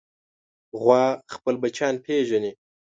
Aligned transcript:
غوا 0.81 1.03
خپل 1.33 1.53
بچیان 1.61 1.95
پېژني. 2.05 2.51